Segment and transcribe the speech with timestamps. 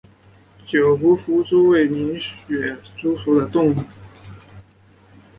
[0.65, 3.75] 九湖弗蛛为皿蛛科弗蛛属的动物。